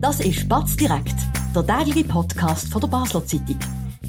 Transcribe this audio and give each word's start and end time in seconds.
Das 0.00 0.18
ist 0.20 0.48
Batz 0.48 0.76
direkt, 0.76 1.14
der 1.54 1.66
tägliche 1.66 2.08
Podcast 2.08 2.72
von 2.72 2.80
der 2.80 2.88
Basler 2.88 3.22
Zeitung. 3.26 3.58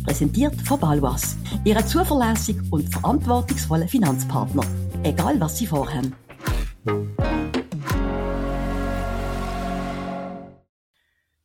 Präsentiert 0.05 0.55
von 0.61 0.79
Balwas, 0.79 1.35
Ihrem 1.65 1.85
zuverlässigen 1.85 2.65
und 2.71 2.87
verantwortungsvollen 2.87 3.89
Finanzpartner. 3.89 4.63
Egal 5.03 5.37
was 5.41 5.57
Sie 5.57 5.67
vorhaben. 5.67 6.15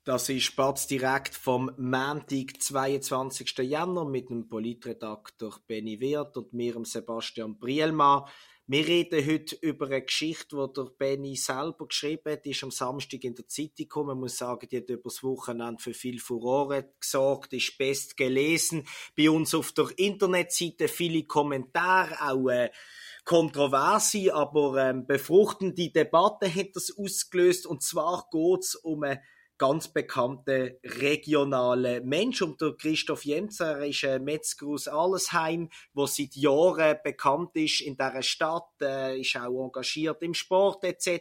Das 0.05 0.29
ist 0.29 0.55
Batz 0.55 0.87
direkt 0.87 1.35
vom 1.35 1.73
Montag, 1.77 2.63
22. 2.63 3.59
Januar 3.59 4.09
mit 4.09 4.31
dem 4.31 4.49
Politredakteur 4.49 5.57
Benny 5.67 5.99
Wirth 5.99 6.37
und 6.37 6.53
mir, 6.53 6.77
Sebastian 6.85 7.59
Brielmann. 7.59 8.23
Wir 8.69 8.85
reden 8.85 9.25
heute 9.25 9.55
über 9.61 9.87
eine 9.87 10.03
Geschichte, 10.03 10.57
die 10.57 10.73
der 10.73 10.91
Benny 10.99 11.37
selber 11.37 11.87
geschrieben 11.87 12.33
hat. 12.33 12.45
Die 12.45 12.51
ist 12.51 12.65
am 12.65 12.73
Samstag 12.73 13.23
in 13.23 13.37
der 13.37 13.47
Zeitung 13.47 13.77
gekommen. 13.77 14.09
Man 14.09 14.19
muss 14.19 14.39
sagen, 14.39 14.67
die 14.69 14.79
hat 14.79 14.91
über 14.91 15.05
das 15.05 15.23
Wochenende 15.23 15.81
für 15.81 15.95
viel 15.95 16.19
Furore 16.19 16.93
gesorgt, 16.99 17.53
ist 17.53 17.79
best 17.79 18.17
gelesen. 18.17 18.85
Bei 19.17 19.31
uns 19.31 19.55
auf 19.55 19.71
der 19.71 19.97
Internetseite 19.97 20.89
viele 20.89 21.23
Kommentare, 21.23 22.21
auch 22.21 22.49
äh, 22.49 22.71
kontroverse, 23.25 24.35
aber 24.35 24.89
ähm, 24.89 25.07
befruchtende 25.07 25.91
Debatte 25.91 26.53
hat 26.53 26.75
das 26.75 26.93
ausgelöst. 26.99 27.69
Und 27.69 27.85
zwar 27.85 28.27
geht 28.33 28.65
es 28.65 28.75
um 28.75 29.05
eine 29.05 29.23
ganz 29.59 29.89
bekannte 29.89 30.79
regionale 30.85 32.01
Mensch. 32.03 32.43
Und 32.43 32.61
der 32.61 32.73
Christoph 32.73 33.25
Jenzer 33.25 33.85
ist 33.85 34.05
ein 34.05 34.25
Metzger 34.25 34.67
aus 34.67 34.89
Allesheim, 34.89 35.71
der 35.97 36.07
seit 36.07 36.37
Jahren 36.37 36.99
bekannt 37.03 37.51
ist 37.55 37.81
in 37.81 37.97
dieser 37.97 38.23
Stadt, 38.23 38.71
äh, 38.81 39.21
ist 39.21 39.37
auch 39.37 39.65
engagiert 39.65 40.23
im 40.23 40.35
Sport 40.35 40.85
etc. 40.85 41.21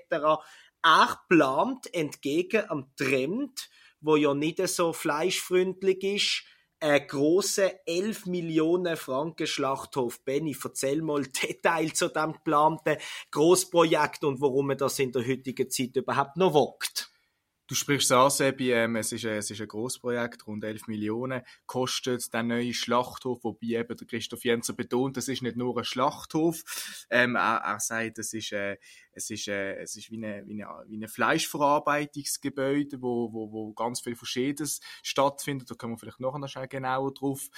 Er 0.83 1.19
plant 1.29 1.93
entgegen 1.93 2.69
am 2.69 2.91
Trend, 2.95 3.69
wo 4.01 4.15
ja 4.15 4.33
nicht 4.33 4.65
so 4.67 4.93
fleischfreundlich 4.93 6.03
ist, 6.03 6.43
einen 6.79 7.07
grossen 7.07 7.71
11 7.85 8.25
Millionen 8.27 8.97
Franken 8.97 9.47
Schlachthof. 9.47 10.23
Benny, 10.23 10.55
erzähl 10.61 11.01
mal 11.01 11.23
Detail 11.43 11.91
zu 11.93 12.09
diesem 12.09 12.33
geplanten 12.33 12.97
Großprojekt 13.31 14.23
und 14.23 14.41
warum 14.41 14.67
man 14.67 14.77
das 14.77 14.99
in 14.99 15.11
der 15.11 15.25
heutigen 15.25 15.69
Zeit 15.69 15.95
überhaupt 15.95 16.37
noch 16.37 16.53
wagt. 16.53 17.14
Du 17.67 17.73
sprichst 17.73 18.11
es 18.11 18.11
an, 18.11 18.29
Sebi, 18.29 18.71
ähm, 18.71 18.95
es, 18.95 19.11
ist 19.11 19.25
ein, 19.25 19.37
es 19.37 19.49
ist 19.49 19.59
ein 19.59 19.67
Grossprojekt, 19.67 20.45
rund 20.45 20.63
11 20.63 20.87
Millionen 20.87 21.41
kostet 21.65 22.31
der 22.31 22.43
neue 22.43 22.75
Schlachthof, 22.75 23.43
wobei 23.43 23.79
eben 23.79 23.97
der 23.97 24.05
Christoph 24.05 24.45
Jenzer 24.45 24.73
betont, 24.73 25.17
es 25.17 25.27
ist 25.27 25.41
nicht 25.41 25.57
nur 25.57 25.75
ein 25.75 25.83
Schlachthof. 25.83 26.61
Ähm, 27.09 27.35
er, 27.35 27.61
er 27.65 27.79
sagt, 27.79 28.19
es 28.19 28.33
ist, 28.33 28.51
äh, 28.51 28.77
es 29.13 29.31
ist, 29.31 29.47
äh, 29.47 29.77
es 29.77 29.95
ist 29.95 30.11
wie, 30.11 30.23
eine, 30.23 30.45
wie, 30.45 30.61
eine, 30.61 30.83
wie 30.87 31.03
ein 31.03 31.07
Fleischverarbeitungsgebäude, 31.07 33.01
wo, 33.01 33.33
wo, 33.33 33.51
wo 33.51 33.73
ganz 33.73 34.01
viel 34.01 34.15
Verschiedenes 34.15 34.79
stattfindet. 35.01 35.71
Da 35.71 35.73
kommen 35.73 35.93
wir 35.93 35.97
vielleicht 35.97 36.19
noch 36.19 36.47
schnell 36.47 36.67
genauer 36.67 37.15
drauf 37.15 37.49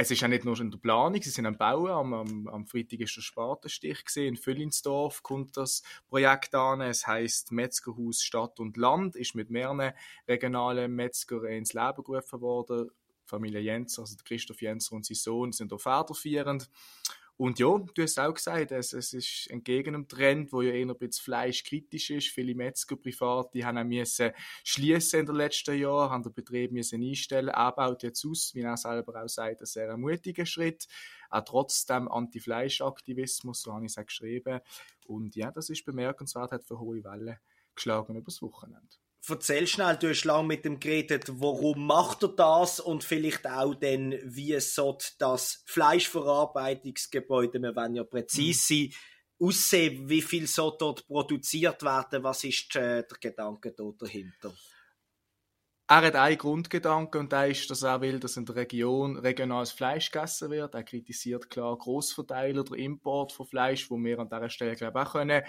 es 0.00 0.12
ist 0.12 0.20
ja 0.20 0.28
nicht 0.28 0.44
nur 0.44 0.58
in 0.60 0.70
der 0.70 0.78
Planung, 0.78 1.20
sie 1.20 1.28
sind 1.28 1.44
am 1.44 1.58
Bauen. 1.58 1.90
Am, 1.90 2.14
am, 2.14 2.46
am 2.46 2.66
Freitag 2.66 3.00
ist 3.00 3.16
der 3.16 3.20
Spatenstich 3.20 4.04
gesehen. 4.04 4.28
In 4.28 4.36
Füllinsdorf 4.36 5.24
kommt 5.24 5.56
das 5.56 5.82
Projekt 6.08 6.54
an. 6.54 6.80
Es 6.80 7.08
heißt 7.08 7.50
Metzgerhaus 7.50 8.22
Stadt 8.22 8.60
und 8.60 8.76
Land, 8.76 9.16
ist 9.16 9.34
mit 9.34 9.50
mehreren 9.50 9.92
regionalen 10.28 10.94
Metzgern 10.94 11.46
ins 11.46 11.72
Leben 11.72 12.04
gerufen 12.04 12.40
worden. 12.40 12.90
Familie 13.24 13.60
Jens, 13.60 13.98
also 13.98 14.14
Christoph 14.24 14.62
Jens 14.62 14.88
und 14.92 15.04
sein 15.04 15.16
Sohn 15.16 15.50
sind 15.50 15.72
auch 15.72 15.80
federführend. 15.80 16.70
Und 17.38 17.60
ja, 17.60 17.78
du 17.78 18.02
hast 18.02 18.18
auch 18.18 18.34
gesagt, 18.34 18.72
es, 18.72 18.92
es 18.92 19.12
ist 19.12 19.48
entgegen 19.48 19.92
dem 19.92 20.08
Trend, 20.08 20.52
wo 20.52 20.60
ja 20.60 20.72
eher 20.72 20.88
ein 20.88 20.98
bisschen 20.98 21.22
fleischkritisch 21.22 22.10
ist. 22.10 22.30
Viele 22.30 22.56
Metzger 22.56 22.96
privat, 22.96 23.54
die 23.54 23.64
haben 23.64 23.78
auch 23.78 23.84
müssen 23.84 24.32
schliessen 24.64 25.20
in 25.20 25.26
den 25.26 25.36
letzten 25.36 25.78
Jahren, 25.78 26.10
haben 26.10 26.24
den 26.24 26.34
Betrieb 26.34 26.72
müssen 26.72 27.00
einstellen. 27.00 27.50
Er 27.50 27.70
baut 27.70 28.02
jetzt 28.02 28.26
aus, 28.26 28.52
wie 28.56 28.62
er 28.62 28.76
selber 28.76 29.22
auch 29.22 29.28
sagt, 29.28 29.60
ein 29.60 29.66
sehr 29.66 29.96
mutiger 29.96 30.46
Schritt. 30.46 30.88
Auch 31.30 31.44
trotzdem 31.44 32.08
Anti-Fleisch-Aktivismus, 32.08 33.62
so 33.62 33.72
habe 33.72 33.84
ich 33.84 33.92
es 33.92 33.98
auch 33.98 34.06
geschrieben. 34.06 34.58
Und 35.06 35.36
ja, 35.36 35.52
das 35.52 35.70
ist 35.70 35.84
bemerkenswert, 35.84 36.50
hat 36.50 36.64
für 36.64 36.80
hohe 36.80 37.04
Wellen 37.04 37.38
geschlagen 37.72 38.16
übers 38.16 38.42
Wochenende 38.42 38.96
erzähl 39.30 39.66
schnell, 39.66 39.96
du 39.96 40.08
hast 40.08 40.24
lange 40.24 40.48
mit 40.48 40.64
dem 40.64 40.80
geredet, 40.80 41.24
warum 41.28 41.86
macht 41.86 42.22
er 42.22 42.28
das 42.28 42.80
und 42.80 43.04
vielleicht 43.04 43.46
auch 43.46 43.74
dann, 43.74 44.14
wie 44.24 44.52
es 44.52 44.74
so 44.74 44.96
das 45.18 45.62
Fleischverarbeitungsgebäude, 45.66 47.60
wir 47.60 47.74
wollen 47.76 47.94
ja 47.94 48.04
präzise 48.04 48.74
mhm. 48.74 48.90
sein, 48.90 48.94
aussehen, 49.40 50.08
wie 50.08 50.22
viel 50.22 50.46
so 50.46 50.70
dort 50.70 51.06
produziert 51.06 51.82
werden, 51.82 52.22
was 52.24 52.44
ist 52.44 52.74
äh, 52.76 53.04
der 53.04 53.18
Gedanke 53.20 53.72
dort 53.72 54.02
dahinter? 54.02 54.52
Er 55.90 56.02
hat 56.02 56.16
einen 56.16 56.36
Grundgedanke 56.36 57.18
und 57.18 57.32
der 57.32 57.48
ist, 57.48 57.70
dass 57.70 57.82
er 57.82 58.02
will, 58.02 58.20
dass 58.20 58.36
in 58.36 58.44
der 58.44 58.56
Region 58.56 59.16
regionales 59.16 59.72
Fleisch 59.72 60.10
gegessen 60.10 60.50
wird. 60.50 60.74
Er 60.74 60.82
kritisiert 60.82 61.48
klar 61.48 61.78
Großverteiler, 61.78 62.62
der 62.64 62.76
Import 62.76 63.32
von 63.32 63.46
Fleisch, 63.46 63.90
wo 63.90 63.96
wir 63.96 64.18
an 64.18 64.28
dieser 64.28 64.50
Stelle 64.50 64.76
glaube 64.76 65.00
ich, 65.00 65.06
auch 65.06 65.12
können. 65.12 65.42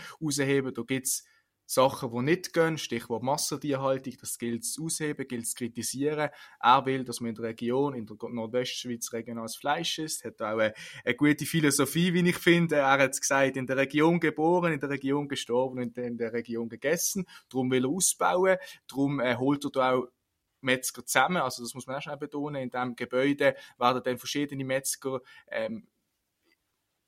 Da 0.73 0.81
gibt's 0.83 1.25
Sachen, 1.71 2.11
die 2.11 2.21
nicht 2.23 2.51
gehen, 2.51 2.79
Stichwort 2.79 3.21
Massentierhaltung, 3.21 4.15
das 4.19 4.39
gilt 4.39 4.63
es 4.63 4.79
ausheben, 4.81 5.27
gilt 5.27 5.45
es 5.45 5.53
kritisieren. 5.53 6.31
Er 6.59 6.85
will, 6.87 7.03
dass 7.03 7.19
man 7.19 7.29
in 7.29 7.35
der 7.35 7.45
Region, 7.45 7.93
in 7.93 8.07
der 8.07 8.17
Nordwestschweiz 8.27 9.13
regionales 9.13 9.55
Fleisch 9.55 9.99
isst, 9.99 10.25
hat 10.25 10.41
auch 10.41 10.57
eine, 10.57 10.73
eine 11.05 11.15
gute 11.15 11.45
Philosophie, 11.45 12.11
wie 12.11 12.27
ich 12.27 12.37
finde. 12.37 12.77
Er 12.77 12.97
hat 12.97 13.15
gesagt, 13.15 13.55
in 13.55 13.67
der 13.67 13.77
Region 13.77 14.19
geboren, 14.19 14.73
in 14.73 14.79
der 14.79 14.89
Region 14.89 15.27
gestorben 15.27 15.79
und 15.79 15.95
in 15.99 16.17
der 16.17 16.33
Region 16.33 16.69
gegessen. 16.69 17.27
Darum 17.49 17.69
will 17.69 17.85
er 17.85 17.89
ausbauen, 17.89 18.57
darum 18.87 19.19
äh, 19.19 19.35
holt 19.35 19.63
er 19.65 19.69
da 19.69 19.93
auch 19.93 20.07
Metzger 20.61 21.05
zusammen, 21.05 21.37
also 21.37 21.61
das 21.61 21.75
muss 21.75 21.85
man 21.85 21.97
auch 21.97 22.01
schnell 22.01 22.17
betonen, 22.17 22.63
in 22.63 22.71
diesem 22.71 22.95
Gebäude 22.95 23.55
werden 23.77 24.03
dann 24.03 24.17
verschiedene 24.17 24.65
Metzger 24.65 25.21
ähm, 25.47 25.87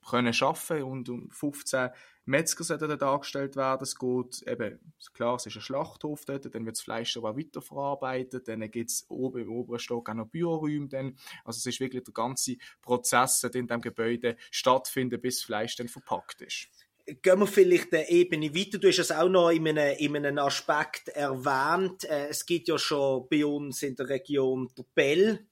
können 0.08 0.34
arbeiten 0.40 0.84
und 0.84 1.10
um 1.10 1.30
15 1.32 1.90
Metzger 2.26 2.64
sollten 2.64 2.98
dargestellt 2.98 3.56
werden. 3.56 3.84
Es 3.84 3.98
geht 3.98 4.44
eben, 4.48 4.80
klar, 5.14 5.36
es 5.36 5.46
ist 5.46 5.56
ein 5.56 5.62
Schlachthof 5.62 6.26
dort, 6.26 6.54
dann 6.54 6.66
wird 6.66 6.78
das 6.78 6.84
Fleisch 6.84 7.18
aber 7.18 7.38
weiterverarbeitet, 7.38 8.48
dann 8.48 8.70
gibt 8.70 8.90
es 8.90 9.06
oben 9.10 9.42
im 9.42 9.52
oberen 9.52 9.80
Stock 9.80 10.10
auch 10.10 10.14
noch 10.14 10.28
Büroräume. 10.28 10.88
Dann. 10.88 11.18
Also 11.44 11.58
es 11.58 11.66
ist 11.66 11.80
wirklich 11.80 12.04
der 12.04 12.14
ganze 12.14 12.58
Prozess, 12.82 13.42
der 13.42 13.54
in 13.56 13.68
diesem 13.68 13.82
Gebäude 13.82 14.38
stattfindet, 14.52 15.22
bis 15.22 15.38
das 15.38 15.46
Fleisch 15.46 15.76
dann 15.76 15.88
verpackt 15.88 16.42
ist 16.42 16.68
gehen 17.06 17.40
wir 17.40 17.48
vielleicht 17.48 17.94
eine 17.94 18.10
Ebene 18.10 18.54
weiter. 18.56 18.78
Du 18.78 18.88
hast 18.88 19.00
es 19.00 19.12
auch 19.12 19.28
noch 19.28 19.50
in 19.50 19.68
einem, 19.68 19.98
in 19.98 20.16
einem 20.16 20.38
Aspekt 20.38 21.10
erwähnt. 21.10 22.04
Äh, 22.06 22.28
es 22.30 22.46
gibt 22.46 22.68
ja 22.68 22.78
schon 22.78 23.28
bei 23.30 23.46
uns 23.46 23.84
in 23.84 23.96
der 23.96 24.10
Region 24.10 24.70
der 24.78 24.86
Bell, 24.94 25.48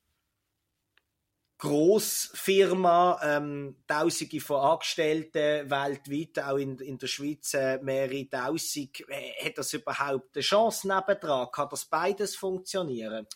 Grossfirma, 1.59 3.19
ähm, 3.21 3.75
Tausende 3.85 4.39
von 4.39 4.61
Angestellten 4.61 5.69
weltweit, 5.69 6.39
auch 6.45 6.55
in, 6.55 6.77
in 6.79 6.97
der 6.97 7.07
Schweiz 7.07 7.53
äh, 7.53 7.79
mehrere 7.83 8.29
Tausend. 8.29 9.01
Äh, 9.09 9.45
hat 9.45 9.57
das 9.57 9.73
überhaupt 9.73 10.35
eine 10.35 10.41
Chance 10.41 10.87
nebendran? 10.87 11.49
Kann 11.51 11.67
das 11.69 11.83
beides 11.83 12.37
funktionieren? 12.37 13.27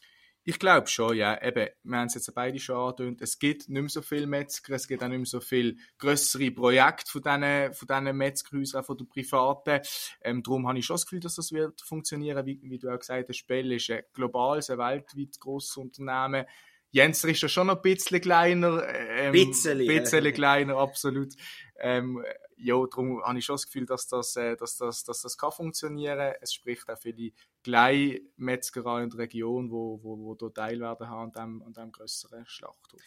Ich 0.45 0.57
glaube 0.57 0.87
schon, 0.87 1.17
ja. 1.17 1.41
Eben, 1.41 1.69
wir 1.83 1.97
haben 1.97 2.07
es 2.07 2.15
jetzt 2.15 2.33
beide 2.33 2.59
schon 2.59 2.77
angedeutet. 2.77 3.21
Es 3.21 3.39
gibt 3.39 3.67
nicht 3.67 3.81
mehr 3.81 3.89
so 3.89 4.01
viele 4.01 4.27
Metzger, 4.27 4.75
es 4.75 4.87
gibt 4.87 5.03
auch 5.03 5.09
nicht 5.09 5.17
mehr 5.17 5.25
so 5.25 5.41
viele 5.41 5.75
grössere 5.97 6.51
Projekte 6.51 7.11
von 7.11 7.21
diesen, 7.21 7.73
von 7.73 7.87
diesen 7.87 8.17
Metzgerhäusern, 8.17 8.83
von 8.85 8.97
den 8.97 9.07
Privaten. 9.09 9.81
Ähm, 10.21 10.43
darum 10.43 10.67
habe 10.67 10.79
ich 10.79 10.85
schon 10.85 10.95
das 10.95 11.05
Gefühl, 11.05 11.19
dass 11.19 11.35
das 11.35 11.51
wird 11.51 11.81
funktionieren. 11.81 12.45
Wie, 12.45 12.59
wie 12.63 12.79
du 12.79 12.89
auch 12.89 12.99
gesagt 12.99 13.27
hast, 13.27 13.37
Spell 13.37 13.71
ist 13.73 13.89
ein 13.89 14.03
globales, 14.13 14.69
ein 14.69 14.77
weltweit 14.77 15.39
grosses 15.41 15.75
Unternehmen 15.75 16.45
Jenser 16.93 17.29
ist 17.29 17.41
ja 17.41 17.49
schon 17.49 17.67
noch 17.67 17.77
ein 17.77 17.81
bisschen 17.81 18.21
kleiner. 18.21 18.87
Ähm, 18.87 19.31
bisschen, 19.31 19.79
bisschen 19.79 20.31
kleiner, 20.31 20.77
absolut. 20.77 21.33
Ähm, 21.79 22.23
ja, 22.55 22.75
darum 22.85 23.19
habe 23.23 23.39
ich 23.39 23.45
schon 23.45 23.55
das 23.55 23.65
Gefühl, 23.65 23.87
dass 23.87 24.07
das, 24.07 24.35
äh, 24.35 24.55
dass 24.55 24.77
das, 24.77 25.03
dass 25.03 25.23
das 25.23 25.35
kann 25.35 25.51
funktionieren. 25.51 26.35
Es 26.39 26.53
spricht 26.53 26.87
auch 26.91 26.97
viele 26.99 27.31
Kleinmetzgereien 27.63 29.05
in 29.05 29.09
der 29.09 29.19
Region, 29.19 29.71
wo, 29.71 29.99
wo, 30.03 30.19
wo 30.19 30.35
da 30.35 30.49
teilwerden 30.49 31.09
haben 31.09 31.31
an 31.35 31.61
dem, 31.61 31.63
an 31.63 31.73
dem 31.73 31.91
grösseren 31.91 32.45
Schlachthof. 32.45 33.01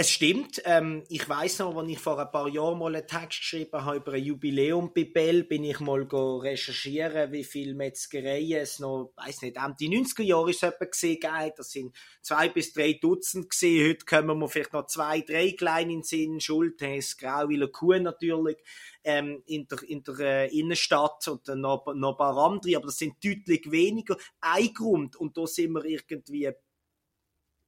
Es 0.00 0.10
stimmt. 0.10 0.62
Ähm, 0.64 1.02
ich 1.08 1.28
weiß 1.28 1.58
noch, 1.58 1.76
als 1.76 1.90
ich 1.90 1.98
vor 1.98 2.20
ein 2.20 2.30
paar 2.30 2.46
Jahren 2.46 2.78
mal 2.78 2.94
einen 2.94 3.04
Text 3.04 3.40
geschrieben 3.40 3.84
habe 3.84 3.96
über 3.96 4.12
ein 4.12 4.22
Jubiläum 4.22 4.92
bei 4.94 5.02
Bell, 5.02 5.42
bin 5.42 5.64
ich 5.64 5.80
mal 5.80 6.02
recherchieren, 6.04 7.32
wie 7.32 7.42
viele 7.42 7.74
Metzgereien 7.74 8.60
es 8.60 8.78
noch, 8.78 9.10
weiß 9.16 9.42
nicht, 9.42 9.56
die 9.80 9.88
90er 9.88 10.22
Jahre 10.22 10.50
ist 10.50 10.62
es 10.62 10.72
gesehen, 10.78 11.18
das 11.56 11.72
sind 11.72 11.96
zwei 12.22 12.48
bis 12.48 12.72
drei 12.72 12.92
Dutzend 12.92 13.50
gesehen. 13.50 13.88
Heute 13.88 14.04
kommen 14.04 14.38
wir 14.38 14.46
vielleicht 14.46 14.72
noch 14.72 14.86
zwei, 14.86 15.20
drei 15.22 15.50
kleine 15.58 15.94
in 15.94 16.04
Sinn. 16.04 16.38
Schulthess, 16.38 17.16
Grauwiller 17.16 17.66
Kuh 17.66 17.98
natürlich, 17.98 18.58
ähm, 19.02 19.42
in 19.46 19.66
der, 19.66 19.82
in 19.82 20.04
der 20.04 20.20
äh, 20.20 20.56
Innenstadt 20.56 21.26
und 21.26 21.48
dann 21.48 21.62
noch, 21.62 21.92
noch 21.92 22.12
ein 22.12 22.16
paar 22.16 22.36
andere, 22.36 22.76
aber 22.76 22.86
das 22.86 22.98
sind 22.98 23.14
deutlich 23.24 23.68
weniger. 23.68 24.16
Ein 24.42 24.72
Grund, 24.72 25.16
und 25.16 25.36
da 25.36 25.44
sind 25.44 25.72
wir 25.72 25.84
irgendwie 25.84 26.52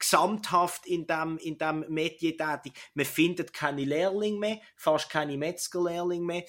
gesamthaft 0.01 0.87
in 0.87 1.07
dem, 1.07 1.39
in 1.39 1.59
dem 1.59 1.85
Metier 1.89 2.37
tätig. 2.37 2.73
Man 2.95 3.07
findet 3.07 3.53
keine 3.53 3.85
Lehrlinge 3.85 4.39
mehr, 4.39 4.61
fast 4.77 5.11
keine 5.11 5.37
Metzgerlehrlinge 5.37 6.25
mehr. 6.25 6.45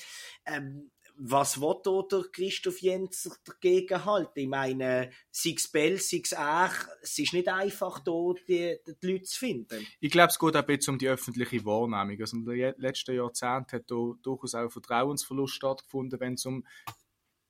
Ähm, 0.46 0.90
was 1.24 1.62
will 1.62 1.76
da 1.84 2.02
der 2.10 2.24
Christoph 2.32 2.82
Jenzer 2.82 3.36
dagegen 3.46 4.06
halten? 4.06 4.40
Ich 4.40 4.48
meine, 4.48 5.12
sei 5.30 5.54
es 5.56 5.68
Bell, 5.68 6.00
sei 6.00 6.22
es 6.24 6.32
Ech, 6.32 6.88
es 7.04 7.20
ist 7.20 7.34
nicht 7.34 7.48
einfach, 7.48 8.00
da 8.00 8.34
die, 8.48 8.78
die 8.88 9.08
Leute 9.08 9.26
zu 9.26 9.38
finden. 9.38 9.86
Ich 10.00 10.12
glaube, 10.12 10.30
es 10.30 10.40
geht 10.40 10.56
auch 10.56 10.60
ein 10.60 10.66
bisschen 10.66 10.94
um 10.94 10.98
die 10.98 11.10
öffentliche 11.10 11.64
Wahrnehmung. 11.64 12.20
Also 12.20 12.38
in 12.38 12.46
den 12.46 12.74
letzten 12.78 13.16
Jahrzehnten 13.16 13.72
hat 13.72 13.92
da 13.92 14.14
durchaus 14.24 14.56
auch 14.56 14.72
Vertrauensverlust 14.72 15.54
stattgefunden, 15.54 16.20
wenn 16.20 16.34
es 16.34 16.46
um 16.46 16.66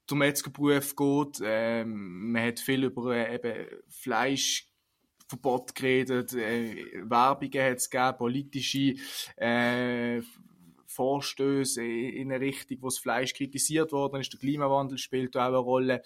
den 0.09 0.17
Metzgerberuf 0.17 0.95
geht. 0.95 1.41
Ähm, 1.43 2.31
man 2.31 2.47
hat 2.47 2.59
viel 2.59 2.83
über 2.83 3.15
äh, 3.15 3.35
eben 3.35 3.67
Fleischverbot 5.31 5.75
geredet, 5.75 6.33
äh, 6.33 7.01
Werbungen 7.03 7.63
hat 7.63 7.77
es 7.77 7.89
gegeben, 7.89 8.17
politische 8.17 8.95
äh, 9.37 10.21
Vorstöße 10.85 11.83
in 11.83 12.31
eine 12.31 12.41
Richtung, 12.41 12.77
wo 12.81 12.87
das 12.87 12.99
Fleisch 12.99 13.33
kritisiert 13.33 13.91
worden 13.91 14.21
ist. 14.21 14.33
Der 14.33 14.39
Klimawandel 14.39 14.97
spielt 14.97 15.37
auch 15.37 15.47
eine 15.47 15.57
Rolle. 15.57 16.01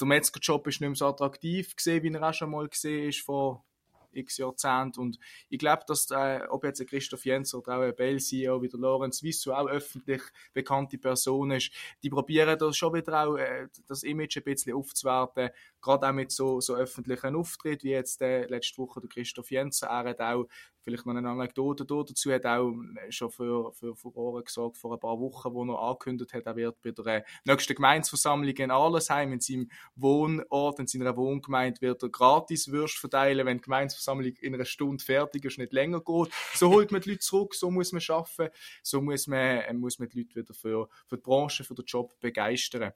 Der 0.00 0.06
Metzgerjob 0.06 0.66
ist 0.68 0.80
nicht 0.80 0.88
mehr 0.88 0.96
so 0.96 1.06
attraktiv 1.06 1.76
gesehen, 1.76 2.02
wie 2.02 2.12
er 2.12 2.28
auch 2.28 2.34
schon 2.34 2.50
mal 2.50 2.68
gesehen 2.68 3.12
vor 3.12 3.64
x 4.12 4.38
Jahrzehnten. 4.38 5.00
Und 5.00 5.18
ich 5.48 5.58
glaube, 5.58 5.82
dass, 5.86 6.10
äh, 6.10 6.40
ob 6.48 6.64
jetzt 6.64 6.86
Christoph 6.86 7.24
Jens 7.24 7.54
oder 7.54 7.78
auch 7.78 7.82
ein 7.82 7.94
Bell-CEO 7.94 8.62
wie 8.62 8.68
der 8.68 8.80
Lorenz 8.80 9.22
Wieso 9.22 9.54
auch 9.54 9.68
öffentlich 9.68 10.22
bekannte 10.52 10.98
Person 10.98 11.50
ist, 11.52 11.72
die 12.02 12.10
probieren 12.10 12.58
da 12.58 12.72
schon 12.72 12.94
wieder 12.94 13.26
auch 13.26 13.36
äh, 13.36 13.68
das 13.86 14.02
Image 14.02 14.36
ein 14.36 14.44
bisschen 14.44 14.74
aufzuwerten, 14.74 15.50
gerade 15.82 16.08
auch 16.08 16.12
mit 16.12 16.30
so, 16.30 16.60
so 16.60 16.74
öffentlichen 16.74 17.36
Auftritt 17.36 17.84
wie 17.84 17.90
jetzt 17.90 18.22
äh, 18.22 18.46
letzte 18.46 18.78
Woche 18.78 19.00
der 19.00 19.10
Christoph 19.10 19.50
Jensen. 19.50 19.88
Er 19.88 20.04
hat 20.04 20.20
auch 20.20 20.46
vielleicht 20.82 21.06
noch 21.06 21.14
eine 21.14 21.28
Anekdote 21.28 21.84
dazu, 21.84 22.32
hat 22.32 22.46
auch 22.46 22.72
schon 23.10 23.30
für, 23.30 23.72
für 23.72 23.94
Furore 23.94 24.42
gesorgt 24.42 24.78
vor 24.78 24.92
ein 24.92 25.00
paar 25.00 25.18
Wochen, 25.20 25.52
wo 25.52 25.64
er 25.64 25.78
angekündigt 25.78 26.32
hat, 26.34 26.46
er 26.46 26.56
wird 26.56 26.80
bei 26.82 26.90
der 26.90 27.06
äh, 27.06 27.22
nächsten 27.44 27.74
Gemeinsversammlung 27.74 28.54
in 28.54 28.70
Arlesheim, 28.70 29.32
in 29.32 29.40
seinem 29.40 29.70
Wohnort, 29.94 30.78
in 30.78 30.86
seiner 30.86 31.16
Wohngemeinde, 31.16 31.80
wird 31.80 32.02
er 32.02 32.08
gratis 32.08 32.70
Würst 32.70 32.98
verteilen, 32.98 33.46
wenn 33.46 33.58
die 33.58 33.62
Gemeinsversammlung 33.62 34.32
in 34.40 34.54
einer 34.54 34.64
Stunde 34.64 35.04
fertig 35.04 35.44
ist, 35.44 35.58
nicht 35.58 35.72
länger 35.72 36.00
geht. 36.00 36.32
So 36.54 36.70
holt 36.70 36.90
man 36.92 37.00
die 37.00 37.10
Leute 37.10 37.20
zurück, 37.20 37.54
so 37.54 37.70
muss 37.70 37.92
man 37.92 38.02
arbeiten, 38.08 38.54
so 38.82 39.00
muss 39.00 39.26
man, 39.26 39.38
äh, 39.38 39.72
muss 39.74 39.98
man 39.98 40.08
die 40.08 40.18
Leute 40.18 40.36
wieder 40.36 40.54
für, 40.54 40.88
für 41.06 41.16
die 41.16 41.22
Branche, 41.22 41.64
für 41.64 41.74
den 41.74 41.84
Job 41.84 42.18
begeistern. 42.20 42.92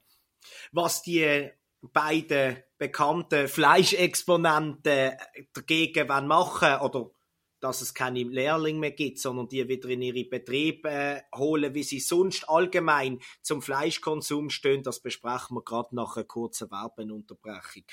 Was 0.71 1.01
die 1.01 1.51
beiden 1.81 2.57
bekannten 2.77 3.47
Fleischexponenten 3.47 5.11
dagegen 5.53 6.27
machen 6.27 6.79
oder 6.81 7.11
dass 7.59 7.81
es 7.81 7.93
keine 7.93 8.23
Lehrlinge 8.23 8.79
mehr 8.79 8.91
gibt, 8.91 9.19
sondern 9.19 9.47
die 9.47 9.67
wieder 9.67 9.89
in 9.89 10.01
ihre 10.01 10.25
Betriebe 10.25 10.89
äh, 10.89 11.21
holen, 11.35 11.73
wie 11.73 11.83
sie 11.83 11.99
sonst 11.99 12.47
allgemein 12.47 13.19
zum 13.41 13.61
Fleischkonsum 13.61 14.49
stehen. 14.49 14.83
Das 14.83 14.99
besprechen 14.99 15.55
wir 15.57 15.63
gerade 15.63 15.95
nach 15.95 16.15
einer 16.15 16.25
kurzen 16.25 16.69
Werbeunterbrechung. 16.69 17.85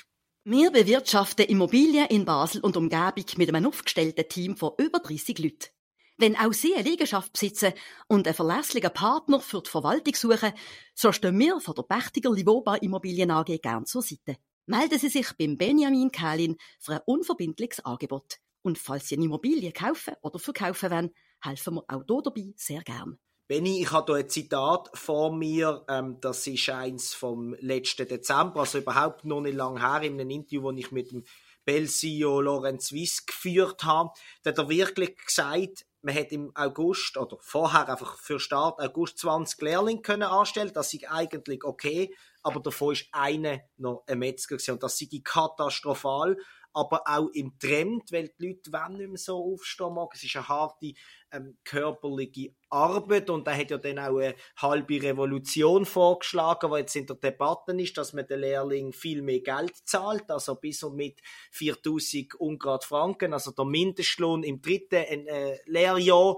Wir 0.43 0.69
bewirtschaften 0.69 1.47
Immobilien 1.47 2.05
in 2.07 2.25
Basel 2.25 2.61
und 2.61 2.77
Umgebung 2.77 3.25
mit 3.37 3.49
einem 3.49 3.65
aufgestellten 3.65 4.29
Team 4.29 4.55
von 4.55 4.73
über 4.77 4.99
30 4.99 5.39
Leuten. 5.39 5.74
Wenn 6.17 6.37
auch 6.37 6.53
Sie 6.53 6.73
eine 6.73 6.89
Liegenschaft 6.89 7.33
besitzen 7.33 7.73
und 8.07 8.25
einen 8.25 8.35
verlässlichen 8.35 8.93
Partner 8.93 9.41
für 9.41 9.61
die 9.61 9.69
Verwaltung 9.69 10.15
suchen, 10.15 10.53
so 10.93 11.11
stehen 11.11 11.37
wir 11.37 11.59
von 11.59 11.75
der 11.75 11.83
Pächtiger 11.83 12.31
Livoba 12.31 12.75
Immobilien 12.75 13.31
AG 13.31 13.59
gern 13.61 13.85
zur 13.85 14.01
Seite. 14.01 14.37
Melden 14.65 14.97
Sie 14.97 15.09
sich 15.09 15.33
beim 15.37 15.57
Benjamin 15.57 16.11
Kählin 16.11 16.55
für 16.79 16.93
ein 16.93 17.01
unverbindliches 17.05 17.83
Angebot. 17.83 18.37
Und 18.61 18.77
falls 18.77 19.09
Sie 19.09 19.15
eine 19.15 19.25
Immobilie 19.25 19.73
kaufen 19.73 20.15
oder 20.21 20.39
verkaufen 20.39 20.89
wollen, 20.89 21.11
helfen 21.41 21.75
wir 21.75 21.83
auch 21.89 22.03
hier 22.07 22.21
dabei 22.23 22.53
sehr 22.55 22.81
gern. 22.81 23.19
Benny, 23.49 23.81
ich 23.81 23.91
habe 23.91 24.13
hier 24.13 24.23
ein 24.23 24.29
Zitat 24.29 24.89
vor 24.93 25.35
mir, 25.35 25.85
ähm, 25.89 26.17
das 26.21 26.47
ist 26.47 26.69
eins 26.69 27.13
vom 27.13 27.55
letzten 27.59 28.07
Dezember, 28.07 28.61
also 28.61 28.77
überhaupt 28.77 29.25
noch 29.25 29.41
nicht 29.41 29.55
lange 29.55 29.81
her, 29.81 30.01
in 30.01 30.13
einem 30.13 30.29
Interview, 30.29 30.71
das 30.71 30.79
ich 30.79 30.91
mit 30.91 31.11
dem 31.11 31.25
Bell-CEO 31.65 32.41
Lorenz 32.41 32.91
Wiss 32.91 33.25
geführt 33.25 33.83
habe. 33.83 34.11
Da 34.43 34.51
hat 34.51 34.57
er 34.57 34.69
wirklich 34.69 35.17
gesagt, 35.17 35.85
man 36.05 36.13
hat 36.13 36.31
im 36.31 36.51
August 36.53 37.17
oder 37.17 37.37
vorher 37.41 37.89
einfach 37.89 38.19
für 38.19 38.39
Start 38.39 38.79
August 38.79 39.17
20 39.17 39.59
Lehrlinge 39.61 40.01
können 40.03 40.23
anstellen. 40.23 40.71
Das 40.71 40.93
ist 40.93 41.09
eigentlich 41.09 41.63
okay, 41.63 42.15
aber 42.43 42.59
davon 42.59 42.93
ist 42.93 43.07
eine 43.11 43.63
noch 43.77 44.03
ein 44.05 44.19
Metzger 44.19 44.57
gewesen. 44.57 44.73
und 44.73 44.83
das 44.83 45.01
ist 45.01 45.23
katastrophal 45.23 46.37
aber 46.75 47.03
auch 47.05 47.29
im 47.29 47.57
Trend, 47.57 48.11
weil 48.11 48.33
die 48.37 48.47
Leute 48.47 48.71
wollen 48.73 48.97
nicht 48.97 49.07
mehr 49.07 49.17
so 49.17 49.53
aufstehen 49.53 49.93
mag. 49.93 50.09
Es 50.13 50.23
ist 50.23 50.35
eine 50.35 50.47
harte 50.49 50.91
ähm, 51.31 51.57
körperliche 51.63 52.53
Arbeit 52.75 53.29
und 53.29 53.47
da 53.47 53.55
hat 53.55 53.71
ja 53.71 53.77
dann 53.77 53.99
auch 53.99 54.17
eine 54.17 54.35
halbe 54.57 55.01
Revolution 55.01 55.85
vorgeschlagen, 55.85 56.71
die 56.71 56.77
jetzt 56.79 56.95
in 56.95 57.07
der 57.07 57.15
Debatte 57.15 57.71
ist, 57.81 57.97
dass 57.97 58.13
man 58.13 58.27
den 58.27 58.41
Lehrling 58.41 58.91
viel 58.91 59.21
mehr 59.21 59.39
Geld 59.39 59.75
zahlt, 59.85 60.29
also 60.29 60.55
bis 60.55 60.83
und 60.83 60.95
mit 60.95 61.21
4000 61.51 62.35
Ungrad 62.35 62.83
Franken, 62.83 63.33
also 63.33 63.51
der 63.51 63.65
Mindestlohn 63.65 64.43
im 64.43 64.61
dritten 64.61 65.27
äh, 65.27 65.57
Lehrjahr. 65.65 66.37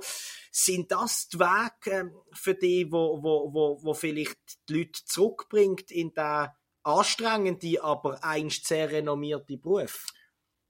Sind 0.52 0.92
das 0.92 1.28
die 1.30 1.40
Wege 1.40 1.92
äh, 1.92 2.06
für 2.34 2.56
die, 2.56 2.92
wo, 2.92 3.22
wo, 3.22 3.54
wo, 3.54 3.80
wo 3.82 3.94
vielleicht 3.94 4.38
die 4.70 4.80
Leute 4.80 5.06
zurückbringt 5.06 5.92
in 5.92 6.14
den 6.14 6.48
anstrengenden, 6.84 7.80
aber 7.82 8.24
einst 8.24 8.68
sehr 8.68 8.92
renommierte 8.92 9.58
Beruf? 9.58 10.06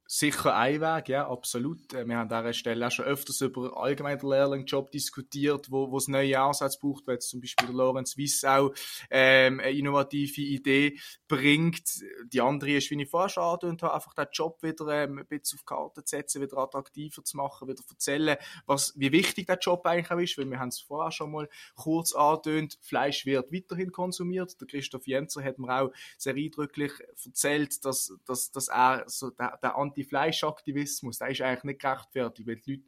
Sicher 0.08 0.56
ein 0.56 0.80
Weg, 0.80 1.10
ja, 1.10 1.28
absolut. 1.28 1.94
Äh, 1.94 2.08
wir 2.08 2.18
haben 2.18 2.32
an 2.32 2.42
dieser 2.44 2.54
Stelle 2.54 2.88
auch 2.88 2.92
schon 2.92 3.06
öfters 3.06 3.42
über 3.42 3.78
allgemein 3.78 4.18
den 4.18 4.30
Lehrlingjob 4.30 4.90
diskutiert, 4.92 5.70
wo, 5.70 5.92
wo 5.92 5.98
es 5.98 6.08
neue 6.08 6.40
Ansätze 6.40 6.80
braucht, 6.80 7.06
weil 7.06 7.16
jetzt 7.16 7.30
zum 7.30 7.42
Beispiel 7.42 7.68
der 7.68 7.76
Lorenz 7.76 8.16
Wiss 8.18 8.44
auch 8.46 8.74
ähm, 9.10 9.60
eine 9.60 9.72
innovative 9.72 10.42
Idee 10.42 10.98
bringt. 11.28 11.84
Die 12.32 12.42
andere 12.42 12.72
ist, 12.72 12.90
wie 12.90 13.02
ich 13.02 13.10
vorher 13.10 13.30
schon 13.30 13.44
angedeutet 13.44 13.84
habe, 13.84 13.96
einfach 13.96 14.14
den 14.14 14.28
Job 14.32 14.64
wieder 14.64 14.88
ähm, 14.88 15.20
ein 15.20 15.26
bisschen 15.28 15.60
auf 15.60 15.66
Karte 15.66 16.04
zu 16.04 16.16
setzen, 16.16 16.42
wieder 16.42 16.58
attraktiver 16.58 17.24
zu 17.24 17.38
machen, 17.38 17.68
wieder 17.68 17.84
erzählen, 17.90 18.38
was, 18.66 18.94
wie 18.96 19.12
wichtig 19.12 19.48
der 19.48 19.60
Job 19.60 19.86
eigentlich 19.86 20.12
auch 20.12 20.20
ist, 20.20 20.38
weil 20.38 20.50
wir 20.50 20.60
haben 20.60 20.70
es 20.70 20.80
vorher 20.80 21.12
schon 21.12 21.32
mal 21.32 21.50
kurz 21.76 22.14
angedeutet, 22.14 22.80
Fleisch 22.82 23.26
wird 23.26 23.52
weiterhin 23.52 23.92
konsumiert. 23.92 24.60
Der 24.62 24.68
Christoph 24.68 25.06
Jenzer 25.06 25.44
hat 25.44 25.60
mir 25.60 25.70
auch 25.70 25.92
sehr 26.18 26.36
eindrücklich 26.36 26.94
erzählt, 27.26 27.84
dass, 27.84 28.14
dass, 28.26 28.52
dass 28.52 28.70
er 28.70 29.04
so 29.08 29.32
der, 29.32 29.58
der 29.62 29.76
Anti-Fleischaktivismus, 29.98 31.18
der 31.18 31.30
ist 31.30 31.42
eigentlich 31.42 31.64
nicht 31.64 31.82
gerechtfertigt, 31.82 32.48
weil 32.48 32.58
die 32.58 32.72
Leute 32.72 32.84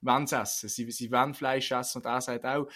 wollen 0.00 0.24
es 0.24 0.32
essen. 0.32 0.68
Sie, 0.68 0.90
sie 0.90 1.10
wollen 1.10 1.34
Fleisch 1.34 1.70
essen 1.70 1.98
und 1.98 2.06
er 2.06 2.20
sagt 2.20 2.44
auch, 2.44 2.68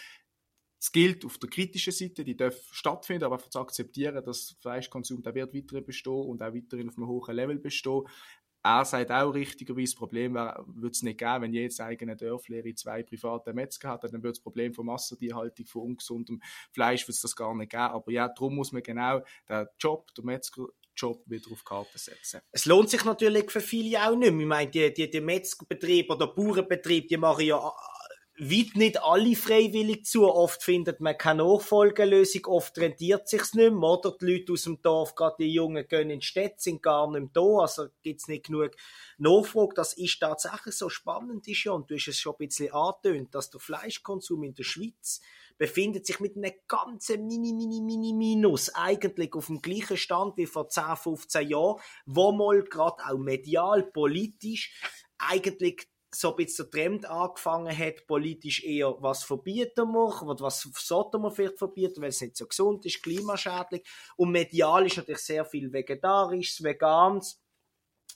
es 0.81 0.90
gilt 0.90 1.25
auf 1.25 1.38
der 1.38 1.49
kritischen 1.49 1.93
Seite, 1.93 2.25
die 2.25 2.37
darf 2.37 2.56
stattfinden, 2.73 3.25
aber 3.25 3.38
zu 3.38 3.61
akzeptieren, 3.61 4.25
dass 4.25 4.56
Fleischkonsum 4.61 5.23
der 5.23 5.34
wird 5.34 5.55
weiter 5.55 5.81
bestehen 5.81 6.12
und 6.12 6.43
auch 6.43 6.52
weiterhin 6.52 6.88
auf 6.88 6.96
einem 6.96 7.06
hohen 7.06 7.37
Level 7.37 7.58
bestehen. 7.61 8.02
Er 8.64 8.85
sagt 8.85 9.11
auch 9.11 9.33
richtigerweise, 9.33 9.92
das 9.92 9.99
Problem 9.99 10.35
würde 10.35 10.90
es 10.90 11.02
nicht 11.02 11.18
geben, 11.18 11.42
wenn 11.42 11.52
jedes 11.52 11.80
eigene 11.80 12.16
Dörfler 12.16 12.62
zwei 12.76 13.02
private 13.02 13.52
Metzger 13.52 13.90
hat, 13.90 14.04
dann 14.04 14.12
würde 14.12 14.30
das 14.30 14.40
Problem 14.40 14.73
von 14.73 14.87
Massentierhaltung, 14.87 15.66
von 15.66 15.83
ungesundem 15.83 16.40
Fleisch, 16.71 17.07
würde 17.07 17.18
das 17.23 17.35
gar 17.35 17.54
nicht 17.57 17.71
geben. 17.71 17.83
Aber 17.83 18.11
ja, 18.12 18.28
darum 18.28 18.54
muss 18.54 18.71
man 18.71 18.83
genau 18.83 19.23
den 19.49 19.66
Job, 19.80 20.12
der 20.14 20.25
Metzger, 20.25 20.66
Job 20.96 21.22
wieder 21.26 21.50
auf 21.50 21.64
Karte 21.64 21.99
setzen. 21.99 22.40
Es 22.50 22.66
lohnt 22.66 22.90
sich 22.90 23.04
natürlich 23.04 23.50
für 23.50 23.61
viele 23.61 24.06
auch 24.06 24.16
nicht 24.16 24.32
mehr. 24.32 24.42
Ich 24.42 24.46
meine, 24.46 24.70
die, 24.70 24.92
die, 24.92 25.11
die 25.11 25.20
Metzgerbetriebe 25.20 26.14
oder 26.14 26.28
Bauernbetriebe, 26.28 27.06
die 27.06 27.16
machen 27.16 27.44
ja 27.44 27.58
äh, 27.58 28.50
weit 28.50 28.76
nicht 28.76 29.02
alle 29.02 29.37
freiwillig 29.37 30.04
zu. 30.04 30.28
Oft 30.30 30.62
findet 30.62 31.00
man 31.00 31.16
keine 31.16 31.44
Nachfolgelösung, 31.44 32.46
oft 32.46 32.76
rentiert 32.78 33.28
sich's 33.28 33.54
nicht 33.54 33.72
mehr, 33.72 33.82
oder? 33.82 34.16
Die 34.20 34.26
Leute 34.26 34.52
aus 34.52 34.62
dem 34.62 34.80
Dorf, 34.82 35.14
gerade 35.14 35.37
die 35.40 35.52
Jungen, 35.52 35.87
gehen 35.87 36.11
in 36.11 36.20
die 36.20 36.26
Städte, 36.26 36.56
sind 36.58 36.82
gar 36.82 37.11
nicht 37.11 37.20
mehr 37.20 37.30
da, 37.32 37.62
also 37.62 37.87
gibt's 38.02 38.28
nicht 38.28 38.46
genug 38.46 38.72
Nachfrage. 39.18 39.75
Das 39.75 39.94
ist 39.94 40.18
tatsächlich 40.20 40.75
so 40.75 40.88
spannend, 40.88 41.46
ist 41.46 41.64
ja, 41.64 41.72
und 41.72 41.90
du 41.90 41.94
hast 41.94 42.08
es 42.08 42.18
schon 42.18 42.34
ein 42.34 42.46
bisschen 42.46 42.72
angetönt, 42.72 43.34
dass 43.34 43.50
der 43.50 43.61
Fleischkonsum 43.61 44.44
in 44.44 44.54
der 44.54 44.64
Schweiz 44.64 45.20
befindet 45.59 46.06
sich 46.06 46.21
mit 46.21 46.37
einem 46.37 46.52
ganzen 46.68 47.26
mini, 47.26 47.52
mini, 47.52 47.80
mini 47.80 48.12
Minus 48.12 48.75
eigentlich 48.75 49.35
auf 49.35 49.47
dem 49.47 49.61
gleichen 49.61 49.97
Stand 49.97 50.37
wie 50.37 50.47
vor 50.47 50.68
10, 50.68 50.97
15 50.97 51.49
Jahren, 51.49 51.80
wo 52.06 52.32
mal 52.32 52.62
gerade 52.64 53.02
auch 53.06 53.18
medial, 53.18 53.82
politisch 53.85 54.75
eigentlich 55.18 55.88
so 56.14 56.30
ein 56.30 56.37
bisschen 56.37 56.71
der 56.71 56.82
Trend 56.82 57.06
angefangen 57.06 57.76
hat, 57.76 58.06
politisch 58.06 58.62
eher, 58.64 58.94
was 59.00 59.25
verbieten 59.25 59.92
wir, 59.92 60.37
was 60.40 60.68
sollten 60.75 61.23
wir 61.23 61.30
vielleicht 61.30 61.59
verbieten, 61.59 62.02
weil 62.02 62.11
es 62.11 62.21
nicht 62.21 62.37
so 62.37 62.47
gesund 62.47 62.85
ist, 62.85 63.02
klimaschädlich. 63.02 63.82
Und 64.16 64.30
medial 64.30 64.87
ist 64.87 64.99
natürlich 64.99 65.23
sehr 65.23 65.44
viel 65.44 65.73
Vegetarisches, 65.73 66.62
Veganes 66.62 67.40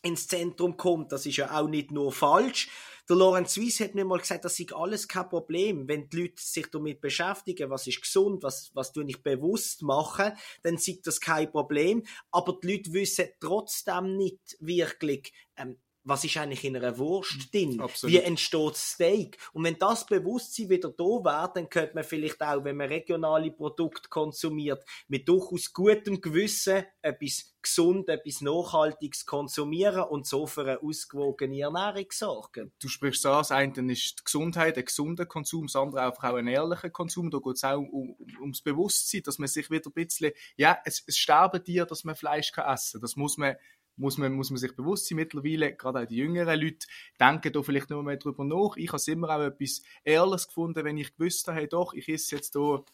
ins 0.03 0.29
Zentrum 0.29 0.77
kommt. 0.77 1.13
Das 1.13 1.25
ist 1.25 1.37
ja 1.37 1.59
auch 1.59 1.69
nicht 1.69 1.91
nur 1.91 2.13
falsch. 2.13 2.69
Der 3.09 3.17
Lorenz 3.17 3.57
Weiss 3.57 3.79
hat 3.79 3.95
mir 3.95 4.05
mal 4.05 4.19
gesagt, 4.19 4.45
das 4.45 4.57
sei 4.57 4.67
alles 4.75 5.07
kein 5.07 5.29
Problem. 5.29 5.87
Wenn 5.87 6.09
die 6.09 6.23
Leute 6.23 6.43
sich 6.43 6.67
damit 6.67 7.01
beschäftigen, 7.01 7.71
was 7.71 7.87
ist 7.87 8.01
gesund, 8.01 8.43
was, 8.43 8.71
was 8.75 8.93
du 8.93 9.03
nicht 9.03 9.23
bewusst 9.23 9.83
machen, 9.83 10.33
dann 10.63 10.77
sei 10.77 10.99
das 11.05 11.21
kein 11.21 11.51
Problem. 11.51 12.05
Aber 12.33 12.59
die 12.61 12.73
Leute 12.73 12.93
wissen 12.93 13.29
trotzdem 13.39 14.17
nicht 14.17 14.57
wirklich, 14.59 15.33
ähm, 15.57 15.79
was 16.07 16.23
ist 16.25 16.37
eigentlich 16.37 16.65
in 16.65 16.77
einer 16.77 16.97
Wurst 16.99 17.53
drin? 17.53 17.81
Absolut. 17.81 18.15
Wie 18.15 18.21
entsteht 18.21 18.77
Steak? 18.77 19.39
Und 19.53 19.65
wenn 19.65 19.79
das 19.79 20.07
Bewusstsein 20.07 20.69
wieder 20.69 20.91
da 20.91 21.05
wäre, 21.05 21.51
dann 21.53 21.69
könnte 21.69 21.97
man 21.97 22.05
vielleicht 22.05 22.41
auch, 22.43 22.63
wenn 22.65 22.77
man 22.77 22.89
regionale 22.89 23.51
Produkte 23.51 24.09
konsumiert, 24.09 24.85
mit 25.09 25.29
durchaus 25.29 25.73
gutem 25.73 26.21
Gewissen 26.21 26.85
etwas 27.03 27.57
gesund, 27.61 28.09
etwas 28.09 28.41
Nachhaltiges 28.43 29.27
konsumieren 29.27 30.05
und 30.05 30.27
so 30.27 30.47
für 30.47 30.63
eine 30.63 30.83
ausgewogene 30.83 31.61
Ernährung 31.61 32.07
sorgen. 32.13 32.73
Du 32.81 32.87
sprichst 32.87 33.27
an, 33.27 33.39
das 33.39 33.51
eine 33.51 33.93
ist 33.93 34.21
die 34.21 34.25
Gesundheit, 34.25 34.79
ein 34.79 34.85
gesunder 34.85 35.27
Konsum, 35.27 35.67
das 35.67 35.75
andere 35.75 36.03
einfach 36.03 36.25
auch 36.25 36.37
ein 36.37 36.47
ehrlicher 36.47 36.91
Konsum. 36.91 37.31
Da 37.31 37.39
geht 37.39 37.57
es 37.57 37.65
auch 37.65 37.79
um, 37.79 37.89
um, 37.91 38.17
ums 38.41 38.63
Bewusstsein, 38.63 39.23
dass 39.25 39.39
man 39.39 39.49
sich 39.49 39.69
wieder 39.69 39.91
ein 39.91 39.93
bisschen, 39.93 40.31
ja, 40.57 40.79
es, 40.85 41.03
es 41.07 41.19
sterben 41.19 41.65
dir, 41.65 41.87
dass 41.87 42.05
man 42.05 42.15
Fleisch 42.15 42.53
kann 42.53 42.73
essen 42.73 43.01
kann. 43.01 43.03
Das 43.03 43.17
muss 43.17 43.37
man 43.37 43.57
muss 43.97 44.19
man, 44.19 44.33
muss 44.33 44.51
man 44.51 44.59
sich 44.59 44.75
bewusst 44.77 45.07
sein, 45.07 45.17
mittlerweile, 45.17 45.75
gerade 45.75 46.01
auch 46.01 46.07
die 46.07 46.17
jüngeren 46.17 46.61
Leute, 46.61 46.87
denken 47.19 47.53
da 47.53 47.63
vielleicht 47.63 47.91
nur 47.91 48.03
mehr 48.03 48.17
drüber 48.17 48.45
nach. 48.45 48.77
Ich 48.77 48.93
habe 48.93 49.13
immer 49.13 49.31
auch 49.31 49.41
etwas 49.41 49.83
Ehrliches 50.05 50.49
gefunden, 50.49 50.85
wenn 50.85 50.99
ich 50.99 51.17
gewusst 51.17 51.49
habe, 51.49 51.59
hey, 51.59 51.69
doch, 51.69 51.95
ich 51.95 52.09
esse 52.09 52.37
jetzt 52.37 52.55
hier 52.55 52.85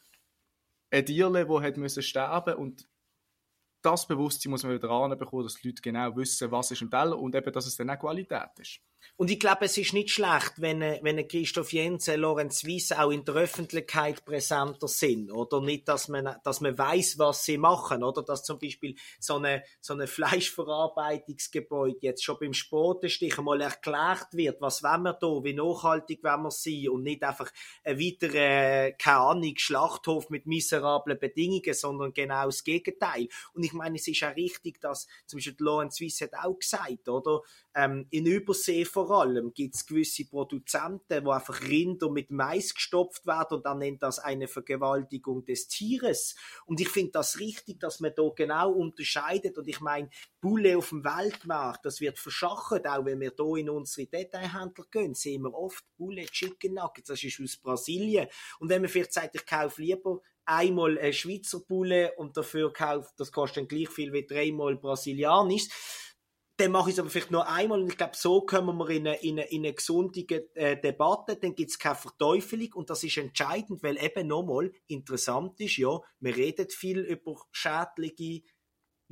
ein 0.91 1.07
Tierle, 1.07 1.47
das 1.47 1.63
hat 1.63 1.77
müssen 1.77 2.03
sterben 2.03 2.55
und 2.55 2.89
das 3.83 4.07
Bewusstsein 4.07 4.51
muss 4.51 4.63
man 4.63 4.75
wieder 4.75 4.91
anbekommen, 4.91 5.43
dass 5.43 5.57
die 5.57 5.69
Leute 5.69 5.83
genau 5.83 6.15
wissen, 6.17 6.51
was 6.51 6.71
ist 6.71 6.83
im 6.83 6.91
Teller 6.91 7.19
und 7.19 7.35
eben, 7.35 7.53
dass 7.53 7.67
es 7.67 7.77
dann 7.77 7.91
auch 7.91 7.99
Qualität 7.99 8.51
ist. 8.59 8.81
Und 9.17 9.31
ich 9.31 9.39
glaube, 9.39 9.67
es 9.67 9.77
ist 9.77 9.93
nicht 9.93 10.11
schlecht, 10.11 10.55
wenn, 10.57 10.81
wenn 10.81 11.29
Christoph 11.29 11.73
Jensen, 11.73 12.21
Lorenz 12.21 12.67
Weiss 12.67 12.93
auch 12.93 13.11
in 13.11 13.25
der 13.25 13.35
Öffentlichkeit 13.35 14.25
präsenter 14.25 14.89
sind, 14.89 15.31
oder? 15.31 15.61
Nicht, 15.61 15.89
dass 15.89 16.09
man, 16.09 16.37
dass 16.45 16.61
man 16.61 16.77
weiß, 16.77 17.19
was 17.19 17.45
sie 17.45 17.59
machen, 17.59 18.03
oder? 18.03 18.23
Dass 18.23 18.43
zum 18.45 18.59
Beispiel 18.59 18.97
so 19.21 19.37
eine, 19.37 19.63
so 19.81 19.95
eine 19.95 20.07
Fleischverarbeitungsgebäude 20.07 21.99
jetzt 22.01 22.25
schon 22.25 22.39
beim 22.41 22.53
Sportestich 22.53 23.39
einmal 23.39 23.61
erklärt 23.61 24.29
wird, 24.33 24.61
was 24.61 24.83
wollen 24.83 25.03
wir 25.03 25.13
da, 25.15 25.45
wie 25.45 25.53
nachhaltig 25.53 26.25
wollen 26.25 26.43
wir 26.43 26.51
sein? 26.51 26.89
Und 26.89 27.03
nicht 27.03 27.23
einfach 27.23 27.51
ein 27.85 27.99
weiterer, 27.99 28.93
keine 28.93 29.19
Ahnung, 29.19 29.55
Schlachthof 29.57 30.31
mit 30.31 30.47
miserablen 30.47 31.19
Bedingungen, 31.19 31.75
sondern 31.75 32.13
genau 32.13 32.47
das 32.47 32.65
Gegenteil. 32.65 33.29
Und 33.53 33.65
ich 33.65 33.73
meine, 33.73 33.97
es 33.97 34.09
ist 34.09 34.23
auch 34.25 34.35
richtig, 34.35 34.81
dass 34.81 35.07
zum 35.27 35.39
Beispiel 35.39 35.57
Lorenz 35.59 36.01
Weiss 36.01 36.21
hat 36.21 36.35
auch 36.35 36.59
gesagt, 36.59 37.09
oder, 37.09 37.43
ähm, 37.75 38.07
in 38.11 38.27
Übersee 38.27 38.85
vor 38.85 39.11
allem 39.11 39.53
gibt 39.55 39.75
es 39.75 39.87
gewisse 39.87 40.27
Produzenten, 40.27 41.25
wo 41.25 41.31
einfach 41.31 41.63
Rinder 41.63 42.11
mit 42.11 42.31
Mais 42.31 42.75
gestopft 42.75 43.27
werden 43.27 43.57
und 43.57 43.67
dann 43.67 43.79
nennt 43.79 44.03
das 44.03 44.19
eine 44.19 44.49
Vergewaltigung 44.49 45.45
des 45.45 45.69
Tieres. 45.69 46.35
Und 46.67 46.81
ich 46.81 46.89
finde 46.89 47.13
das 47.13 47.39
richtig, 47.41 47.81
dass 47.81 48.01
man 48.01 48.13
da 48.15 48.29
genau 48.35 48.73
unterscheidet. 48.73 49.57
Und 49.57 49.69
ich 49.69 49.81
meine, 49.81 50.11
Bulle 50.41 50.77
auf 50.77 50.91
dem 50.91 51.05
Weltmarkt, 51.05 51.87
das 51.87 52.01
wird 52.01 52.19
verschachert, 52.19 52.87
auch 52.87 53.05
wenn 53.05 53.21
wir 53.21 53.33
hier 53.37 53.57
in 53.57 53.71
unsere 53.71 54.07
Detailhändler 54.07 54.85
gehen, 54.91 55.15
sehen 55.15 55.43
wir 55.43 55.55
oft 55.55 55.85
Bulle 55.97 56.27
Chicken 56.27 56.75
Nuggets, 56.75 57.09
das 57.09 57.23
ist 57.23 57.41
aus 57.41 57.57
Brasilien. 57.57 58.29
Und 58.59 58.69
wenn 58.69 58.83
man 58.83 58.91
vielleicht 58.91 59.13
sagt, 59.13 59.35
ich 59.35 59.47
kaufe 59.47 59.81
lieber 59.81 60.21
einmal 60.45 60.99
eine 60.99 61.13
Schweizer 61.13 61.61
Bulle 61.61 62.13
und 62.17 62.37
dafür 62.37 62.73
kauft, 62.73 63.15
das 63.19 63.33
kostet 63.33 63.59
dann 63.59 63.69
gleich 63.69 63.89
viel 63.89 64.13
wie 64.13 64.27
dreimal 64.27 64.77
brasilianisch, 64.77 65.69
dann 66.63 66.71
mache 66.71 66.91
ich 66.91 66.95
es 66.95 67.01
aber 67.01 67.11
vielleicht 67.11 67.33
nur 67.33 67.49
einmal 67.49 67.81
und 67.81 67.89
ich 67.89 67.97
glaube, 67.97 68.17
so 68.17 68.43
kommen 68.43 68.77
wir 68.79 68.89
in 68.91 69.07
eine, 69.07 69.17
in 69.23 69.39
eine, 69.39 69.49
in 69.51 69.65
eine 69.65 69.75
gesunde 69.75 70.21
äh, 70.55 70.81
Debatte, 70.81 71.37
dann 71.37 71.55
gibt 71.55 71.71
es 71.71 71.79
keine 71.79 71.97
Verteufelung 71.97 72.73
und 72.75 72.91
das 72.91 73.03
ist 73.03 73.17
entscheidend, 73.17 73.83
weil 73.83 74.03
eben 74.03 74.29
nochmal 74.29 74.73
interessant 74.87 75.61
ist, 75.61 75.77
ja, 75.77 75.99
wir 76.21 76.37
reden 76.37 76.69
viel 76.71 77.01
über 77.01 77.35
schädliche 77.51 78.43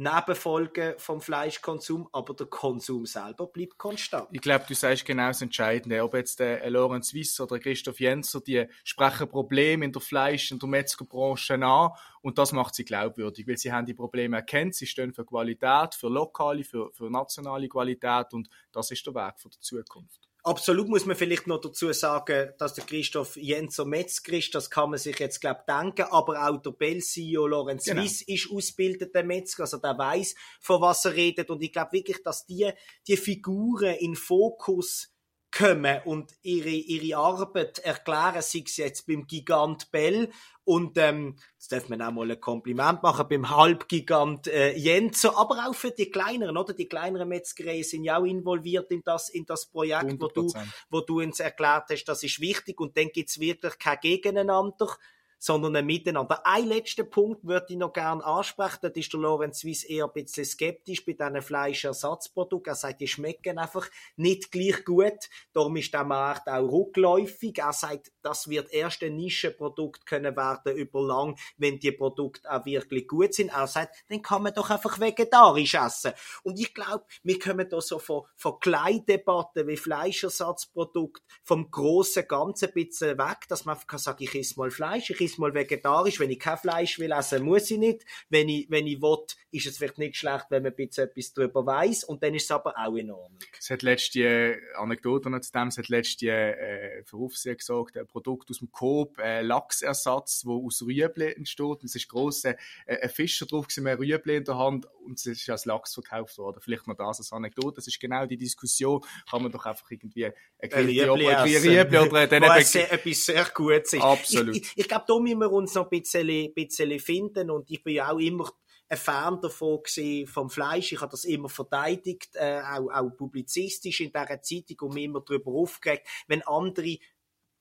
Nebenfolgen 0.00 0.94
vom 0.96 1.20
Fleischkonsum, 1.20 2.08
aber 2.12 2.32
der 2.32 2.46
Konsum 2.46 3.04
selber 3.04 3.48
bleibt 3.48 3.76
konstant. 3.76 4.28
Ich 4.32 4.40
glaube, 4.40 4.64
du 4.66 4.72
sagst 4.72 5.04
genau 5.04 5.26
das 5.26 5.42
Entscheidende. 5.42 6.02
Ob 6.02 6.14
jetzt 6.14 6.40
der 6.40 6.70
Lorenz 6.70 7.12
Wiss 7.12 7.38
oder 7.38 7.58
Christoph 7.58 8.00
Jenser, 8.00 8.40
die 8.40 8.66
sprechen 8.82 9.28
Probleme 9.28 9.84
in 9.84 9.92
der 9.92 10.00
Fleisch- 10.00 10.52
und 10.52 10.62
Metzgerbranche 10.62 11.62
an 11.62 11.90
und 12.22 12.38
das 12.38 12.52
macht 12.52 12.76
sie 12.76 12.86
glaubwürdig, 12.86 13.46
weil 13.46 13.58
sie 13.58 13.72
haben 13.72 13.84
die 13.84 13.92
Probleme 13.92 14.38
erkennt, 14.38 14.74
sie 14.74 14.86
stehen 14.86 15.12
für 15.12 15.26
Qualität, 15.26 15.94
für 15.94 16.08
lokale, 16.08 16.64
für, 16.64 16.90
für 16.94 17.10
nationale 17.10 17.68
Qualität 17.68 18.32
und 18.32 18.48
das 18.72 18.90
ist 18.90 19.06
der 19.06 19.14
Weg 19.14 19.38
für 19.38 19.50
die 19.50 19.60
Zukunft. 19.60 20.29
Absolut 20.42 20.88
muss 20.88 21.04
man 21.04 21.16
vielleicht 21.16 21.46
noch 21.46 21.60
dazu 21.60 21.92
sagen, 21.92 22.52
dass 22.58 22.74
der 22.74 22.84
Christoph 22.84 23.36
Jenser 23.36 23.84
Metzger 23.84 24.32
ist, 24.32 24.54
das 24.54 24.70
kann 24.70 24.90
man 24.90 24.98
sich 24.98 25.18
jetzt 25.18 25.40
glaube 25.40 25.64
denken, 25.68 26.06
aber 26.10 26.48
auch 26.48 26.62
der 26.62 26.70
Bell-CEO 26.70 27.46
Lorenz 27.46 27.84
genau. 27.84 28.02
Wiss 28.02 28.22
ist 28.22 28.50
ausgebildeter 28.50 29.22
Metzger, 29.22 29.64
also 29.64 29.78
der 29.78 29.98
weiß, 29.98 30.34
von 30.60 30.80
was 30.80 31.04
er 31.04 31.14
redet. 31.14 31.50
Und 31.50 31.62
ich 31.62 31.72
glaube 31.72 31.92
wirklich, 31.92 32.22
dass 32.22 32.46
die, 32.46 32.70
die 33.06 33.16
Figuren 33.16 33.96
in 33.96 34.16
Fokus 34.16 35.12
kommen 35.50 36.00
und 36.04 36.32
ihre, 36.42 36.68
ihre 36.68 37.18
Arbeit 37.18 37.80
erklären, 37.80 38.40
sei 38.42 38.62
es 38.64 38.76
jetzt 38.76 39.06
beim 39.06 39.26
Gigant 39.26 39.90
Bell 39.90 40.30
und 40.64 40.96
ähm, 40.98 41.36
das 41.56 41.68
darf 41.68 41.88
man 41.88 42.00
auch 42.00 42.12
mal 42.12 42.30
ein 42.30 42.40
Kompliment 42.40 43.02
machen 43.02 43.26
beim 43.28 43.50
Halbgigant 43.50 44.46
äh, 44.46 44.72
Jenzo, 44.76 45.36
aber 45.36 45.66
auch 45.66 45.74
für 45.74 45.90
die 45.90 46.10
kleineren, 46.10 46.56
oder? 46.56 46.74
Die 46.74 46.88
kleineren 46.88 47.28
Metzgereien 47.28 47.82
sind 47.82 48.04
ja 48.04 48.18
auch 48.18 48.24
involviert 48.24 48.90
in 48.92 49.02
das, 49.02 49.30
in 49.30 49.44
das 49.46 49.66
Projekt, 49.66 50.04
100%. 50.04 50.20
wo 50.20 50.28
du, 50.28 50.52
wo 50.90 51.00
du 51.00 51.20
uns 51.20 51.40
erklärt 51.40 51.86
hast, 51.90 52.04
das 52.04 52.22
ist 52.22 52.40
wichtig 52.40 52.80
und 52.80 52.96
dann 52.96 53.08
gibt's 53.08 53.40
wirklich 53.40 53.78
kein 53.78 53.98
Gegeneinander 54.00 54.96
sondern 55.40 55.74
ein 55.74 55.86
Miteinander. 55.86 56.46
Ein 56.46 56.68
letzter 56.68 57.02
Punkt 57.02 57.44
würde 57.46 57.66
ich 57.70 57.76
noch 57.76 57.94
gerne 57.94 58.22
ansprechen. 58.22 58.78
Da 58.82 58.88
ist 58.88 59.12
der 59.12 59.20
Lorenz 59.20 59.64
Weiss 59.64 59.84
eher 59.84 60.04
ein 60.04 60.12
bisschen 60.12 60.44
skeptisch 60.44 61.04
bei 61.04 61.14
diesen 61.14 61.40
Fleischersatzprodukten. 61.40 62.72
Er 62.72 62.76
sagt, 62.76 63.00
die 63.00 63.08
schmecken 63.08 63.58
einfach 63.58 63.88
nicht 64.16 64.52
gleich 64.52 64.84
gut. 64.84 65.30
Darum 65.54 65.76
ist 65.76 65.94
der 65.94 66.04
Markt 66.04 66.46
auch 66.46 66.70
rückläufig. 66.70 67.58
Er 67.58 67.72
sagt, 67.72 68.12
das 68.20 68.48
wird 68.48 68.70
erst 68.70 69.02
ein 69.02 69.16
Nischenprodukt 69.16 70.04
können 70.04 70.36
werden 70.36 70.76
über 70.76 71.00
lang, 71.02 71.38
wenn 71.56 71.80
die 71.80 71.92
Produkte 71.92 72.48
auch 72.50 72.66
wirklich 72.66 73.08
gut 73.08 73.32
sind. 73.32 73.50
Er 73.50 73.66
sagt, 73.66 73.96
dann 74.08 74.20
kann 74.20 74.42
man 74.42 74.52
doch 74.52 74.68
einfach 74.68 75.00
vegetarisch 75.00 75.74
essen. 75.74 76.12
Und 76.42 76.60
ich 76.60 76.74
glaube, 76.74 77.06
wir 77.22 77.38
kommen 77.38 77.66
da 77.66 77.80
so 77.80 77.98
von, 77.98 78.24
von 78.36 78.60
Kleindebatten 78.60 79.66
wie 79.66 79.78
Fleischersatzprodukt 79.78 81.22
vom 81.42 81.70
grossen 81.70 82.28
Ganzen 82.28 82.68
ein 82.68 82.74
bisschen 82.74 83.16
weg, 83.16 83.48
dass 83.48 83.64
man 83.64 83.74
einfach 83.74 83.86
kann 83.86 83.98
sagen, 83.98 84.22
ich 84.22 84.34
esse 84.34 84.58
mal 84.58 84.70
Fleisch, 84.70 85.08
ich 85.08 85.29
mal 85.38 85.54
vegetarisch. 85.54 86.20
Wenn 86.20 86.30
ich 86.30 86.38
kein 86.38 86.58
Fleisch 86.58 86.98
will 86.98 87.12
essen, 87.12 87.42
muss 87.42 87.70
ich 87.70 87.78
nicht. 87.78 88.04
Wenn 88.28 88.48
ich, 88.48 88.70
wenn 88.70 88.86
ich 88.86 89.00
will, 89.00 89.18
ist 89.52 89.66
es 89.66 89.78
vielleicht 89.78 89.98
nicht 89.98 90.16
schlecht, 90.16 90.46
wenn 90.50 90.62
man 90.62 90.72
ein 90.72 90.76
bisschen 90.76 91.08
etwas 91.08 91.32
darüber 91.32 91.66
weiß. 91.66 92.04
Und 92.04 92.22
dann 92.22 92.34
ist 92.34 92.44
es 92.44 92.50
aber 92.50 92.74
auch 92.76 92.92
Ordnung. 92.92 93.38
Es 93.58 93.70
hat 93.70 93.82
letzte 93.82 94.20
äh, 94.20 94.58
Anekdote 94.76 95.30
noch 95.30 95.40
zu 95.40 95.52
dem, 95.52 95.68
es 95.68 95.78
hat 95.78 95.88
letzte 95.88 96.30
äh, 96.30 97.02
Verrufsee 97.04 97.56
gesagt, 97.56 97.96
ein 97.96 98.06
Produkt 98.06 98.50
aus 98.50 98.58
dem 98.58 98.70
Coop, 98.70 99.18
äh, 99.18 99.42
Lachsersatz, 99.42 100.42
wo 100.44 100.66
aus 100.66 100.82
Rüebli 100.82 101.32
entsteht. 101.32 101.66
Und 101.66 101.84
es 101.84 101.94
ist 101.94 102.08
gross, 102.08 102.44
äh, 102.44 102.56
ein 102.86 103.08
Fischer 103.10 103.46
drauf 103.46 103.66
gewesen, 103.66 103.86
ein 103.86 103.96
Rüebli 103.96 104.36
in 104.36 104.44
der 104.44 104.56
Hand 104.56 104.86
und 105.04 105.18
es 105.18 105.26
ist 105.26 105.48
als 105.50 105.64
Lachs 105.64 105.94
verkauft 105.94 106.38
worden. 106.38 106.60
Vielleicht 106.60 106.86
noch 106.86 106.96
das 106.96 107.18
als 107.18 107.32
Anekdote. 107.32 107.76
Das 107.76 107.86
ist 107.86 107.98
genau 108.00 108.26
die 108.26 108.36
Diskussion. 108.36 109.02
Kann 109.28 109.42
man 109.42 109.52
doch 109.52 109.66
einfach 109.66 109.90
irgendwie 109.90 110.26
ein 110.26 110.34
Rüebli, 110.72 111.26
Rüebli 111.56 111.98
oder 111.98 112.26
dann 112.26 112.42
etwas 112.42 113.24
sehr 113.24 113.50
Gutes 113.54 113.94
ist. 113.94 114.02
Absolut. 114.02 114.56
Ich, 114.56 114.62
ich, 114.62 114.72
ich 114.76 114.88
glaube, 114.88 115.04
müssen 115.20 115.40
wir 115.40 115.52
uns 115.52 115.74
noch 115.74 115.90
ein 115.90 116.00
bisschen, 116.00 116.54
bisschen 116.54 116.98
finden 116.98 117.50
und 117.50 117.70
ich 117.70 117.82
bin 117.82 117.94
ja 117.94 118.10
auch 118.10 118.18
immer 118.18 118.50
ein 118.88 118.98
Fan 118.98 119.40
davon 119.40 119.82
gewesen, 119.82 120.26
vom 120.26 120.50
Fleisch. 120.50 120.92
Ich 120.92 121.00
habe 121.00 121.12
das 121.12 121.24
immer 121.24 121.48
verteidigt, 121.48 122.34
äh, 122.34 122.60
auch, 122.60 122.90
auch 122.90 123.10
publizistisch 123.16 124.00
in 124.00 124.12
dieser 124.12 124.42
Zeitung 124.42 124.88
und 124.88 124.94
mich 124.94 125.04
immer 125.04 125.20
darüber 125.20 125.52
aufgeregt, 125.52 126.08
wenn 126.26 126.42
andere 126.42 126.98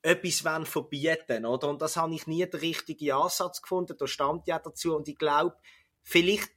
etwas 0.02 0.46
wollen 0.46 0.66
verbieten, 0.66 1.46
oder? 1.46 1.70
Und 1.70 1.82
das 1.82 1.98
habe 1.98 2.16
ich 2.16 2.26
nie 2.26 2.46
den 2.46 2.60
richtigen 2.60 3.12
Ansatz 3.12 3.62
gefunden. 3.62 3.96
Da 3.98 4.08
stand 4.08 4.48
ja 4.48 4.58
dazu 4.58 4.96
und 4.96 5.08
ich 5.08 5.18
glaube, 5.18 5.56
vielleicht 6.02 6.52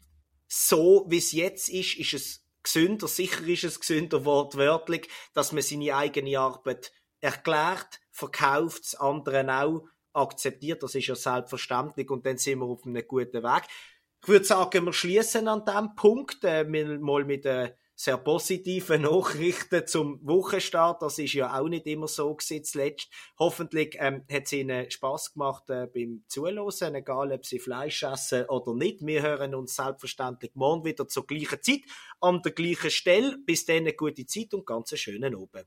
so, 0.49 1.05
wie 1.09 1.19
es 1.19 1.33
jetzt 1.33 1.69
ist, 1.69 1.97
ist 1.99 2.15
es 2.15 2.47
gesünder, 2.63 3.09
sicher 3.09 3.47
ist 3.47 3.65
es 3.65 3.81
gesünder 3.81 4.25
wortwörtlich, 4.25 5.09
dass 5.35 5.53
man 5.53 5.63
seine 5.63 5.97
eigene 5.97 6.39
Arbeit 6.39 6.93
erklärt, 7.21 8.01
verkauft, 8.11 8.85
es 8.85 8.95
anderen 8.95 9.51
auch 9.51 9.89
akzeptiert, 10.13 10.83
das 10.83 10.95
ist 10.95 11.07
ja 11.07 11.15
selbstverständlich 11.15 12.11
und 12.11 12.27
dann 12.27 12.39
sind 12.39 12.59
wir 12.61 12.67
auf 12.67 12.85
einem 12.85 13.07
guten 13.07 13.43
Weg. 13.43 13.63
Ich 14.23 14.29
würde 14.29 14.45
sagen, 14.45 14.85
wir 14.85 14.93
schließen 14.93 15.49
an 15.49 15.65
dem 15.65 15.95
Punkt 15.97 16.45
äh, 16.45 16.65
mal 16.65 17.25
mit 17.25 17.45
äh, 17.45 17.73
sehr 17.95 18.19
positiven 18.19 19.03
Nachrichten 19.03 19.87
zum 19.87 20.19
Wochenstart. 20.27 21.03
Das 21.03 21.19
ist 21.19 21.35
ja 21.35 21.59
auch 21.59 21.69
nicht 21.69 21.87
immer 21.87 22.09
so 22.09 22.35
gewesen 22.35 22.65
zuletzt. 22.65 23.09
Hoffentlich 23.39 23.97
ähm, 23.99 24.25
hat 24.31 24.45
es 24.45 24.53
Ihnen 24.53 24.91
Spaß 24.91 25.35
gemacht 25.35 25.71
äh, 25.71 25.87
beim 25.87 26.25
Zuhören, 26.29 26.95
egal 26.95 27.33
ob 27.33 27.47
Sie 27.47 27.59
Fleisch 27.59 28.03
essen 28.03 28.47
oder 28.47 28.75
nicht. 28.75 29.07
Wir 29.07 29.23
hören 29.23 29.55
uns 29.55 29.77
selbstverständlich 29.77 30.53
morgen 30.55 30.85
wieder 30.85 31.07
zur 31.07 31.27
gleichen 31.27 31.63
Zeit, 31.63 31.83
an 32.21 32.43
der 32.43 32.53
gleichen 32.53 32.91
Stelle. 32.91 33.39
Bis 33.45 33.65
dann 33.67 33.79
eine 33.79 33.93
gute 33.93 34.27
Zeit 34.27 34.53
und 34.55 34.67
ganz 34.67 34.93
einen 34.93 34.99
schönen 34.99 35.35
Abend. 35.35 35.67